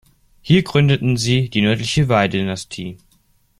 Hier 0.41 0.63
gründeten 0.63 1.15
sie 1.15 1.47
die 1.51 1.61
Nördliche 1.61 2.09
Wei-Dynastie. 2.09 2.97